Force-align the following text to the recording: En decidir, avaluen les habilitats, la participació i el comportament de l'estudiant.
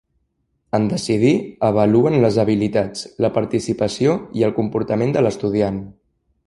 En 0.77 0.87
decidir, 0.93 1.33
avaluen 1.67 2.17
les 2.25 2.39
habilitats, 2.45 3.05
la 3.27 3.33
participació 3.39 4.19
i 4.41 4.49
el 4.49 4.59
comportament 4.63 5.19
de 5.19 5.27
l'estudiant. 5.27 5.81